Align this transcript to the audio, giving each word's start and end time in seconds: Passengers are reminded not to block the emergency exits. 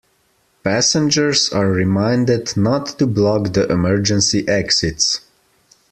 Passengers 0.63 1.49
are 1.53 1.69
reminded 1.69 2.57
not 2.57 2.97
to 2.97 3.05
block 3.05 3.53
the 3.53 3.71
emergency 3.71 4.43
exits. 4.47 5.19